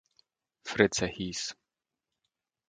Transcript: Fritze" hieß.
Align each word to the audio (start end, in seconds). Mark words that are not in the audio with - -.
Fritze" 0.63 1.05
hieß. 1.05 1.55